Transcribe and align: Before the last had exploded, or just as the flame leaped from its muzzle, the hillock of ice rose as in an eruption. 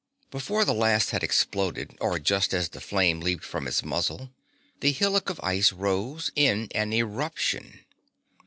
Before 0.31 0.65
the 0.65 0.73
last 0.73 1.11
had 1.11 1.21
exploded, 1.21 1.95
or 2.01 2.17
just 2.17 2.55
as 2.55 2.69
the 2.69 2.81
flame 2.81 3.19
leaped 3.19 3.43
from 3.43 3.67
its 3.67 3.83
muzzle, 3.85 4.31
the 4.79 4.91
hillock 4.93 5.29
of 5.29 5.39
ice 5.43 5.71
rose 5.71 6.29
as 6.29 6.31
in 6.35 6.69
an 6.73 6.91
eruption. 6.91 7.81